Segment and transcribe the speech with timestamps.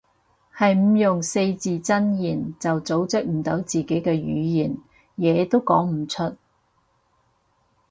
[0.55, 4.75] 係唔用四字真言就組織唔到自己嘅語言，
[5.15, 6.35] 嘢都講唔出